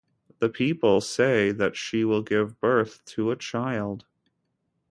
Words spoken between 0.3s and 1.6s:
The people say